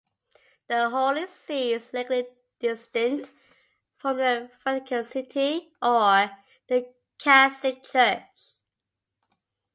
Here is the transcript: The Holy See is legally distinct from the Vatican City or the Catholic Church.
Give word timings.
The 0.67 0.89
Holy 0.89 1.27
See 1.27 1.75
is 1.75 1.93
legally 1.93 2.25
distinct 2.59 3.29
from 3.97 4.17
the 4.17 4.49
Vatican 4.63 5.05
City 5.05 5.71
or 5.79 6.31
the 6.67 6.91
Catholic 7.19 7.83
Church. 7.83 8.55